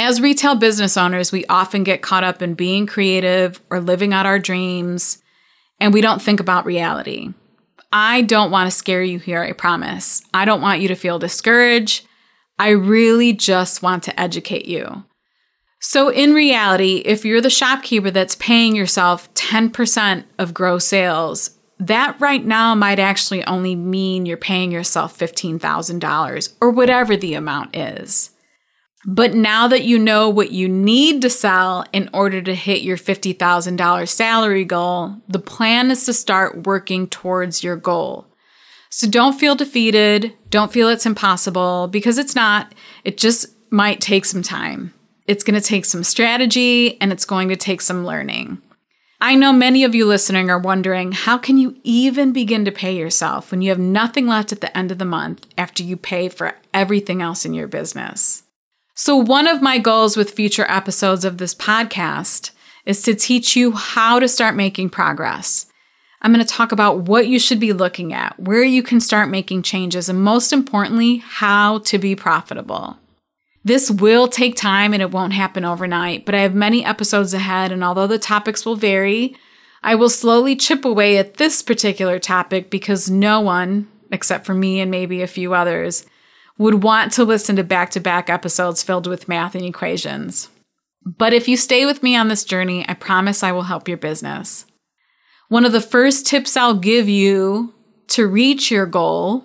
As 0.00 0.21
retail 0.21 0.55
business 0.55 0.97
owners, 0.97 1.33
we 1.33 1.45
often 1.47 1.83
get 1.83 2.02
caught 2.02 2.23
up 2.23 2.40
in 2.40 2.55
being 2.55 2.87
creative 2.87 3.61
or 3.69 3.81
living 3.81 4.14
out 4.14 4.26
our 4.26 4.38
dreams, 4.38 5.21
and 5.81 5.93
we 5.93 6.00
don't 6.00 6.23
think 6.23 6.38
about 6.38 6.64
reality. 6.64 7.35
I 7.93 8.23
don't 8.23 8.52
want 8.52 8.71
to 8.71 8.76
scare 8.76 9.02
you 9.02 9.19
here, 9.19 9.43
I 9.43 9.50
promise. 9.50 10.23
I 10.33 10.45
don't 10.45 10.61
want 10.62 10.81
you 10.81 10.87
to 10.87 10.95
feel 10.95 11.19
discouraged. 11.19 12.07
I 12.61 12.69
really 12.69 13.33
just 13.33 13.83
want 13.83 14.05
to 14.05 14.21
educate 14.21 14.67
you. 14.67 15.02
So, 15.81 16.11
in 16.11 16.33
reality, 16.33 17.02
if 17.05 17.25
you're 17.25 17.40
the 17.40 17.50
shopkeeper 17.50 18.12
that's 18.12 18.37
paying 18.37 18.76
yourself 18.76 19.35
10% 19.35 20.23
of 20.38 20.55
gross 20.55 20.85
sales, 20.85 21.59
that 21.81 22.21
right 22.21 22.45
now 22.45 22.76
might 22.76 23.00
actually 23.00 23.45
only 23.47 23.75
mean 23.75 24.26
you're 24.26 24.37
paying 24.37 24.71
yourself 24.71 25.19
$15,000 25.19 26.52
or 26.61 26.71
whatever 26.71 27.17
the 27.17 27.35
amount 27.35 27.75
is. 27.75 28.31
But 29.11 29.33
now 29.33 29.69
that 29.69 29.85
you 29.85 29.99
know 29.99 30.29
what 30.29 30.50
you 30.50 30.69
need 30.69 31.23
to 31.23 31.31
sell 31.31 31.87
in 31.95 32.11
order 32.12 32.43
to 32.43 32.55
hit 32.55 32.83
your 32.83 32.99
$50,000 32.99 34.07
salary 34.07 34.67
goal, 34.67 35.17
the 35.27 35.38
plan 35.38 35.91
is 35.91 36.05
to 36.05 36.12
start 36.12 36.67
working 36.67 37.07
towards 37.09 37.65
your 37.65 37.75
goal. 37.75 38.27
So 38.91 39.09
don't 39.09 39.41
feel 39.41 39.55
defeated. 39.55 40.35
Don't 40.50 40.71
feel 40.71 40.91
it's 40.91 41.07
impossible 41.07 41.88
because 41.88 42.19
it's 42.19 42.35
not. 42.35 42.75
It 43.03 43.17
just 43.17 43.47
might 43.71 44.03
take 44.03 44.27
some 44.27 44.43
time. 44.43 44.93
It's 45.27 45.43
going 45.43 45.59
to 45.59 45.67
take 45.67 45.87
some 45.87 46.05
strategy 46.05 47.00
and 47.00 47.11
it's 47.11 47.25
going 47.25 47.49
to 47.49 47.57
take 47.57 47.81
some 47.81 48.05
learning. 48.05 48.61
I 49.23 49.37
know 49.37 49.55
many 49.55 49.85
of 49.85 49.95
you 49.95 50.05
listening 50.05 50.50
are 50.50 50.59
wondering 50.59 51.12
how 51.12 51.38
can 51.38 51.57
you 51.57 51.79
even 51.83 52.35
begin 52.35 52.67
to 52.67 52.71
pay 52.71 52.95
yourself 52.95 53.53
when 53.53 53.62
you 53.62 53.71
have 53.71 53.79
nothing 53.79 54.27
left 54.27 54.53
at 54.53 54.61
the 54.61 54.77
end 54.77 54.93
of 54.93 54.99
the 54.99 55.07
month 55.07 55.47
after 55.57 55.83
you 55.83 55.97
pay 55.97 56.29
for 56.29 56.57
everything 56.75 57.23
else 57.23 57.47
in 57.47 57.55
your 57.55 57.69
business? 57.69 58.43
So, 59.00 59.14
one 59.14 59.47
of 59.47 59.62
my 59.62 59.78
goals 59.78 60.17
with 60.17 60.33
future 60.33 60.67
episodes 60.69 61.25
of 61.25 61.38
this 61.38 61.55
podcast 61.55 62.50
is 62.85 63.00
to 63.02 63.14
teach 63.14 63.55
you 63.55 63.71
how 63.71 64.19
to 64.19 64.26
start 64.26 64.57
making 64.57 64.90
progress. 64.90 65.67
I'm 66.21 66.33
going 66.33 66.45
to 66.45 66.52
talk 66.52 66.73
about 66.73 67.02
what 67.02 67.28
you 67.28 67.38
should 67.38 67.61
be 67.61 67.73
looking 67.73 68.12
at, 68.12 68.40
where 68.40 68.64
you 68.64 68.83
can 68.83 68.99
start 68.99 69.28
making 69.28 69.62
changes, 69.62 70.09
and 70.09 70.21
most 70.21 70.52
importantly, 70.52 71.19
how 71.19 71.78
to 71.78 71.97
be 71.97 72.17
profitable. 72.17 72.99
This 73.64 73.88
will 73.88 74.26
take 74.26 74.57
time 74.57 74.93
and 74.93 75.00
it 75.00 75.12
won't 75.12 75.33
happen 75.33 75.64
overnight, 75.64 76.26
but 76.26 76.35
I 76.35 76.40
have 76.40 76.57
many 76.57 76.85
episodes 76.85 77.33
ahead, 77.33 77.71
and 77.71 77.85
although 77.85 78.09
the 78.09 78.19
topics 78.19 78.67
will 78.67 78.75
vary, 78.75 79.37
I 79.81 79.95
will 79.95 80.11
slowly 80.11 80.57
chip 80.57 80.85
away 80.85 81.19
at 81.19 81.35
this 81.35 81.62
particular 81.62 82.19
topic 82.19 82.69
because 82.69 83.09
no 83.09 83.38
one, 83.38 83.87
except 84.11 84.45
for 84.45 84.55
me 84.55 84.81
and 84.81 84.90
maybe 84.90 85.23
a 85.23 85.28
few 85.28 85.55
others, 85.55 86.05
would 86.59 86.83
want 86.83 87.12
to 87.12 87.25
listen 87.25 87.57
to 87.57 87.65
back 87.65 87.91
to 87.91 88.00
back 88.00 88.29
episodes 88.29 88.83
filled 88.83 89.07
with 89.07 89.29
math 89.29 89.55
and 89.55 89.65
equations. 89.65 90.49
But 91.05 91.33
if 91.33 91.49
you 91.49 91.57
stay 91.57 91.87
with 91.87 92.03
me 92.03 92.17
on 92.17 92.29
this 92.29 92.45
journey, 92.45 92.85
I 92.88 92.95
promise 92.95 93.43
I 93.43 93.53
will 93.53 93.62
help 93.62 93.88
your 93.88 93.97
business. 93.97 94.67
One 95.49 95.65
of 95.65 95.73
the 95.73 95.81
first 95.81 96.27
tips 96.27 96.57
I'll 96.57 96.75
give 96.75 97.09
you 97.09 97.73
to 98.09 98.27
reach 98.27 98.71
your 98.71 98.87
goal 98.87 99.45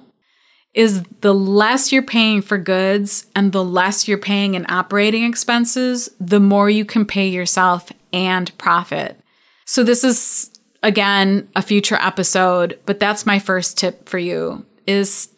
is 0.74 1.04
the 1.22 1.34
less 1.34 1.92
you're 1.92 2.02
paying 2.02 2.42
for 2.42 2.58
goods 2.58 3.28
and 3.36 3.52
the 3.52 3.64
less 3.64 4.08
you're 4.08 4.18
paying 4.18 4.56
in 4.56 4.66
operating 4.70 5.24
expenses, 5.24 6.10
the 6.20 6.40
more 6.40 6.70
you 6.70 6.84
can 6.84 7.06
pay 7.06 7.28
yourself 7.28 7.92
and 8.12 8.56
profit. 8.58 9.20
So 9.66 9.84
this 9.84 10.04
is 10.04 10.50
again 10.82 11.48
a 11.56 11.62
future 11.62 11.98
episode, 12.02 12.80
but 12.86 13.00
that's 13.00 13.26
my 13.26 13.40
first 13.40 13.78
tip 13.78 14.10
for 14.10 14.18
you 14.18 14.66
is 14.88 15.30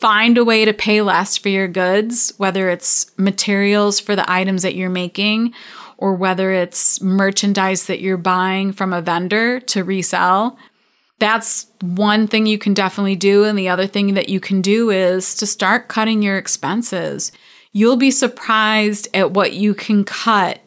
find 0.00 0.38
a 0.38 0.44
way 0.44 0.64
to 0.64 0.72
pay 0.72 1.02
less 1.02 1.36
for 1.36 1.48
your 1.48 1.68
goods, 1.68 2.32
whether 2.36 2.68
it's 2.68 3.16
materials 3.18 3.98
for 3.98 4.14
the 4.14 4.30
items 4.30 4.62
that 4.62 4.74
you're 4.74 4.90
making 4.90 5.52
or 5.96 6.14
whether 6.14 6.52
it's 6.52 7.00
merchandise 7.00 7.86
that 7.86 8.00
you're 8.00 8.16
buying 8.16 8.72
from 8.72 8.92
a 8.92 9.02
vendor 9.02 9.58
to 9.60 9.82
resell. 9.82 10.56
That's 11.18 11.66
one 11.80 12.28
thing 12.28 12.46
you 12.46 12.58
can 12.58 12.74
definitely 12.74 13.16
do. 13.16 13.44
And 13.44 13.58
the 13.58 13.68
other 13.68 13.88
thing 13.88 14.14
that 14.14 14.28
you 14.28 14.38
can 14.38 14.62
do 14.62 14.90
is 14.90 15.34
to 15.36 15.46
start 15.46 15.88
cutting 15.88 16.22
your 16.22 16.38
expenses. 16.38 17.32
You'll 17.72 17.96
be 17.96 18.12
surprised 18.12 19.08
at 19.12 19.32
what 19.32 19.54
you 19.54 19.74
can 19.74 20.04
cut 20.04 20.60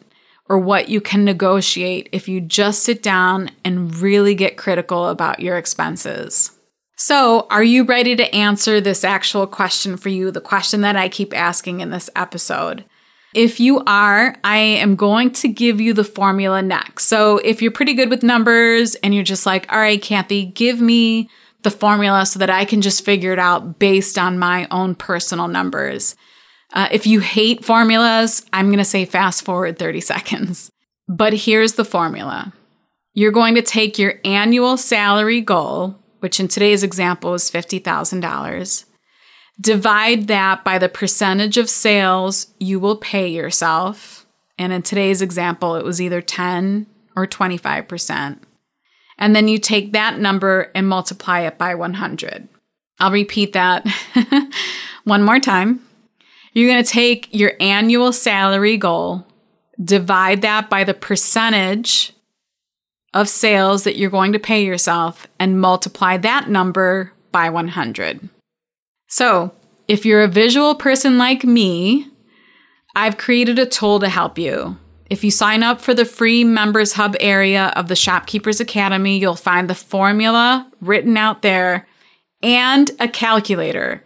or 0.48 0.58
what 0.58 0.90
you 0.90 1.00
can 1.00 1.24
negotiate 1.24 2.10
if 2.12 2.28
you 2.28 2.40
just 2.42 2.82
sit 2.82 3.02
down 3.02 3.50
and 3.64 3.96
really 3.96 4.34
get 4.34 4.58
critical 4.58 5.08
about 5.08 5.40
your 5.40 5.56
expenses. 5.56 6.52
So, 7.04 7.48
are 7.50 7.64
you 7.64 7.82
ready 7.82 8.14
to 8.14 8.32
answer 8.32 8.80
this 8.80 9.02
actual 9.02 9.48
question 9.48 9.96
for 9.96 10.08
you? 10.08 10.30
The 10.30 10.40
question 10.40 10.82
that 10.82 10.94
I 10.94 11.08
keep 11.08 11.36
asking 11.36 11.80
in 11.80 11.90
this 11.90 12.08
episode. 12.14 12.84
If 13.34 13.58
you 13.58 13.82
are, 13.88 14.36
I 14.44 14.58
am 14.58 14.94
going 14.94 15.32
to 15.32 15.48
give 15.48 15.80
you 15.80 15.94
the 15.94 16.04
formula 16.04 16.62
next. 16.62 17.06
So, 17.06 17.38
if 17.38 17.60
you're 17.60 17.72
pretty 17.72 17.94
good 17.94 18.08
with 18.08 18.22
numbers 18.22 18.94
and 18.94 19.12
you're 19.12 19.24
just 19.24 19.46
like, 19.46 19.66
all 19.72 19.80
right, 19.80 20.00
Kathy, 20.00 20.44
give 20.44 20.80
me 20.80 21.28
the 21.62 21.72
formula 21.72 22.24
so 22.24 22.38
that 22.38 22.50
I 22.50 22.64
can 22.64 22.80
just 22.80 23.04
figure 23.04 23.32
it 23.32 23.38
out 23.40 23.80
based 23.80 24.16
on 24.16 24.38
my 24.38 24.68
own 24.70 24.94
personal 24.94 25.48
numbers. 25.48 26.14
Uh, 26.72 26.86
if 26.92 27.04
you 27.04 27.18
hate 27.18 27.64
formulas, 27.64 28.46
I'm 28.52 28.66
going 28.66 28.78
to 28.78 28.84
say 28.84 29.06
fast 29.06 29.44
forward 29.44 29.76
30 29.76 30.00
seconds. 30.00 30.70
But 31.08 31.32
here's 31.32 31.72
the 31.72 31.84
formula 31.84 32.52
you're 33.12 33.32
going 33.32 33.56
to 33.56 33.62
take 33.62 33.98
your 33.98 34.20
annual 34.24 34.76
salary 34.76 35.40
goal, 35.40 35.98
which 36.22 36.38
in 36.38 36.46
today's 36.46 36.84
example 36.84 37.34
is 37.34 37.50
$50,000. 37.50 38.84
Divide 39.60 40.28
that 40.28 40.62
by 40.62 40.78
the 40.78 40.88
percentage 40.88 41.56
of 41.56 41.68
sales 41.68 42.46
you 42.60 42.78
will 42.78 42.96
pay 42.96 43.26
yourself. 43.26 44.24
And 44.56 44.72
in 44.72 44.82
today's 44.82 45.20
example, 45.20 45.74
it 45.74 45.84
was 45.84 46.00
either 46.00 46.22
10 46.22 46.86
or 47.16 47.26
25%. 47.26 48.38
And 49.18 49.34
then 49.34 49.48
you 49.48 49.58
take 49.58 49.92
that 49.92 50.20
number 50.20 50.70
and 50.76 50.88
multiply 50.88 51.40
it 51.40 51.58
by 51.58 51.74
100. 51.74 52.48
I'll 53.00 53.10
repeat 53.10 53.52
that 53.54 53.84
one 55.04 55.24
more 55.24 55.40
time. 55.40 55.84
You're 56.52 56.70
going 56.70 56.84
to 56.84 56.88
take 56.88 57.28
your 57.32 57.54
annual 57.58 58.12
salary 58.12 58.76
goal, 58.76 59.26
divide 59.82 60.42
that 60.42 60.70
by 60.70 60.84
the 60.84 60.94
percentage 60.94 62.12
of 63.14 63.28
sales 63.28 63.84
that 63.84 63.96
you're 63.96 64.10
going 64.10 64.32
to 64.32 64.38
pay 64.38 64.64
yourself 64.64 65.26
and 65.38 65.60
multiply 65.60 66.16
that 66.18 66.48
number 66.48 67.12
by 67.30 67.50
100. 67.50 68.28
So, 69.08 69.52
if 69.88 70.06
you're 70.06 70.22
a 70.22 70.28
visual 70.28 70.74
person 70.74 71.18
like 71.18 71.44
me, 71.44 72.08
I've 72.94 73.18
created 73.18 73.58
a 73.58 73.66
tool 73.66 74.00
to 74.00 74.08
help 74.08 74.38
you. 74.38 74.76
If 75.10 75.22
you 75.22 75.30
sign 75.30 75.62
up 75.62 75.80
for 75.80 75.92
the 75.92 76.06
free 76.06 76.44
Members 76.44 76.94
Hub 76.94 77.16
area 77.20 77.72
of 77.76 77.88
the 77.88 77.96
Shopkeepers 77.96 78.60
Academy, 78.60 79.18
you'll 79.18 79.34
find 79.34 79.68
the 79.68 79.74
formula 79.74 80.70
written 80.80 81.16
out 81.16 81.42
there 81.42 81.86
and 82.42 82.90
a 82.98 83.08
calculator. 83.08 84.02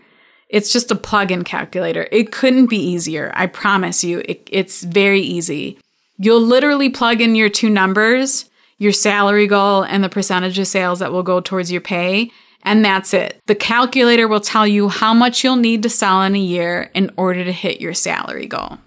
It's 0.49 0.73
just 0.73 0.91
a 0.91 0.97
plug 0.97 1.31
in 1.31 1.45
calculator. 1.45 2.09
It 2.11 2.33
couldn't 2.33 2.67
be 2.67 2.79
easier. 2.79 3.31
I 3.35 3.47
promise 3.47 4.03
you, 4.03 4.23
it, 4.25 4.49
it's 4.51 4.83
very 4.83 5.21
easy. 5.21 5.79
You'll 6.19 6.41
literally 6.41 6.89
plug 6.89 7.21
in 7.21 7.35
your 7.35 7.49
two 7.49 7.71
numbers 7.71 8.49
your 8.79 8.93
salary 8.93 9.47
goal 9.47 9.83
and 9.85 10.05
the 10.05 10.09
percentage 10.09 10.59
of 10.59 10.67
sales 10.67 10.99
that 10.99 11.13
will 11.13 11.23
go 11.23 11.41
towards 11.41 11.73
your 11.73 11.81
pay. 11.81 12.31
And 12.63 12.85
that's 12.85 13.15
it. 13.15 13.41
The 13.47 13.55
calculator 13.55 14.27
will 14.27 14.41
tell 14.41 14.67
you 14.67 14.89
how 14.89 15.15
much 15.15 15.45
you'll 15.45 15.57
need 15.57 15.83
to 15.85 15.89
sell 15.89 16.23
in 16.23 16.35
a 16.35 16.41
year 16.41 16.91
in 16.95 17.13
order 17.17 17.45
to 17.45 17.53
hit 17.53 17.81
your 17.81 17.95
salary 17.95 18.47
goal. 18.47 18.79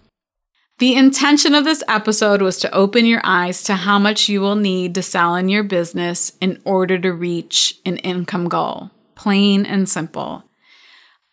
The 0.80 0.96
intention 0.96 1.56
of 1.56 1.66
this 1.66 1.84
episode 1.90 2.42
was 2.42 2.58
to 2.60 2.74
open 2.74 3.06
your 3.06 3.22
eyes 3.24 3.64
to 3.64 3.76
how 3.76 4.00
much 4.00 4.30
you 4.30 4.40
will 4.40 4.56
need 4.56 4.96
to 4.96 5.02
sell 5.02 5.36
in 5.36 5.50
your 5.50 5.64
business 5.64 6.32
in 6.40 6.62
order 6.64 6.98
to 7.00 7.12
reach 7.12 7.80
an 7.86 7.98
income 7.98 8.48
goal. 8.48 8.90
Plain 9.16 9.66
and 9.66 9.90
simple. 9.90 10.44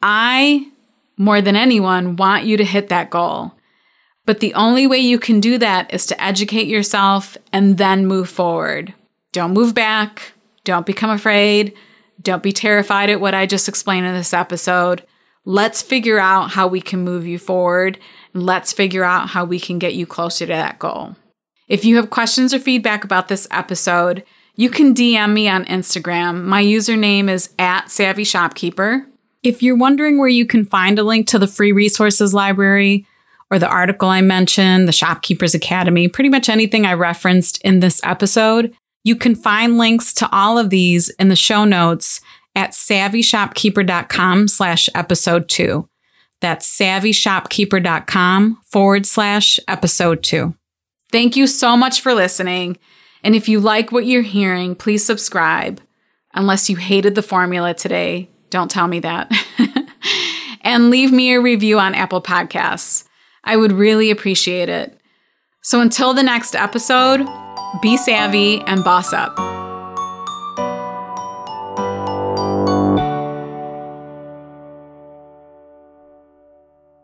I, 0.02 0.68
more 1.16 1.40
than 1.40 1.54
anyone, 1.54 2.16
want 2.16 2.44
you 2.44 2.56
to 2.56 2.64
hit 2.64 2.88
that 2.88 3.10
goal. 3.10 3.52
But 4.26 4.40
the 4.40 4.54
only 4.54 4.86
way 4.86 4.98
you 4.98 5.18
can 5.18 5.40
do 5.40 5.56
that 5.58 5.92
is 5.94 6.04
to 6.06 6.22
educate 6.22 6.66
yourself 6.66 7.36
and 7.52 7.78
then 7.78 8.06
move 8.06 8.28
forward. 8.28 8.92
Don't 9.32 9.54
move 9.54 9.72
back. 9.72 10.32
Don't 10.64 10.84
become 10.84 11.10
afraid. 11.10 11.74
Don't 12.20 12.42
be 12.42 12.52
terrified 12.52 13.08
at 13.08 13.20
what 13.20 13.34
I 13.34 13.46
just 13.46 13.68
explained 13.68 14.06
in 14.06 14.14
this 14.14 14.34
episode. 14.34 15.04
Let's 15.44 15.80
figure 15.80 16.18
out 16.18 16.50
how 16.50 16.66
we 16.66 16.80
can 16.80 17.04
move 17.04 17.24
you 17.24 17.38
forward. 17.38 18.00
Let's 18.34 18.72
figure 18.72 19.04
out 19.04 19.28
how 19.28 19.44
we 19.44 19.60
can 19.60 19.78
get 19.78 19.94
you 19.94 20.04
closer 20.04 20.44
to 20.44 20.52
that 20.52 20.80
goal. 20.80 21.14
If 21.68 21.84
you 21.84 21.96
have 21.96 22.10
questions 22.10 22.52
or 22.52 22.58
feedback 22.58 23.04
about 23.04 23.28
this 23.28 23.46
episode, 23.52 24.24
you 24.56 24.70
can 24.70 24.94
DM 24.94 25.32
me 25.32 25.48
on 25.48 25.64
Instagram. 25.66 26.44
My 26.44 26.64
username 26.64 27.28
is 27.30 27.50
at 27.58 27.90
Savvy 27.90 28.24
Shopkeeper. 28.24 29.06
If 29.42 29.62
you're 29.62 29.76
wondering 29.76 30.18
where 30.18 30.28
you 30.28 30.46
can 30.46 30.64
find 30.64 30.98
a 30.98 31.04
link 31.04 31.28
to 31.28 31.38
the 31.38 31.46
free 31.46 31.70
resources 31.70 32.34
library, 32.34 33.06
or 33.50 33.58
the 33.58 33.68
article 33.68 34.08
I 34.08 34.20
mentioned, 34.20 34.88
the 34.88 34.92
Shopkeepers 34.92 35.54
Academy, 35.54 36.08
pretty 36.08 36.30
much 36.30 36.48
anything 36.48 36.84
I 36.84 36.94
referenced 36.94 37.60
in 37.62 37.80
this 37.80 38.00
episode. 38.02 38.74
You 39.04 39.16
can 39.16 39.34
find 39.34 39.78
links 39.78 40.12
to 40.14 40.28
all 40.32 40.58
of 40.58 40.70
these 40.70 41.10
in 41.10 41.28
the 41.28 41.36
show 41.36 41.64
notes 41.64 42.20
at 42.56 42.70
savvyshopkeeper.com 42.70 44.48
slash 44.48 44.88
episode 44.94 45.48
two. 45.48 45.88
That's 46.40 46.68
savvyshopkeeper.com 46.78 48.58
forward 48.64 49.06
slash 49.06 49.60
episode 49.68 50.22
two. 50.22 50.54
Thank 51.12 51.36
you 51.36 51.46
so 51.46 51.76
much 51.76 52.00
for 52.00 52.14
listening. 52.14 52.78
And 53.22 53.34
if 53.34 53.48
you 53.48 53.60
like 53.60 53.92
what 53.92 54.06
you're 54.06 54.22
hearing, 54.22 54.74
please 54.74 55.04
subscribe. 55.04 55.80
Unless 56.34 56.68
you 56.68 56.76
hated 56.76 57.14
the 57.14 57.22
formula 57.22 57.74
today, 57.74 58.28
don't 58.50 58.70
tell 58.70 58.88
me 58.88 59.00
that. 59.00 59.32
and 60.60 60.90
leave 60.90 61.12
me 61.12 61.32
a 61.32 61.40
review 61.40 61.78
on 61.78 61.94
Apple 61.94 62.20
Podcasts. 62.20 63.04
I 63.46 63.56
would 63.56 63.72
really 63.72 64.10
appreciate 64.10 64.68
it. 64.68 65.00
So 65.62 65.80
until 65.80 66.12
the 66.14 66.22
next 66.22 66.54
episode, 66.54 67.26
be 67.80 67.96
savvy 67.96 68.60
and 68.62 68.84
boss 68.84 69.12
up. 69.12 69.65